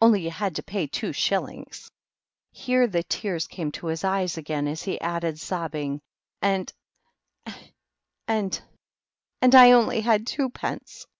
[0.00, 1.90] Only you had to pay two shil lings."
[2.52, 6.00] Here the tears came to his eyes again, as he added, sobbing,
[6.40, 6.72] "And—
[8.28, 8.62] and—
[9.42, 11.08] and I only had twopence.